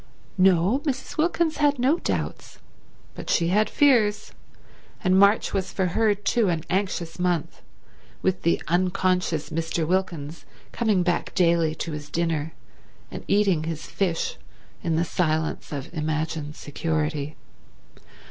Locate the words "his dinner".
11.91-12.51